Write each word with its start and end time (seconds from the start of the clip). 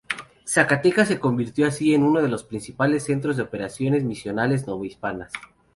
Zacatecas 0.47 1.07
se 1.09 1.19
convirtió 1.19 1.67
así 1.67 1.93
en 1.93 2.01
uno 2.01 2.23
de 2.23 2.27
los 2.27 2.43
principales 2.43 3.03
centros 3.03 3.37
de 3.37 3.43
operaciones 3.43 4.03
misionales 4.03 4.65
novohispanas. 4.65 5.31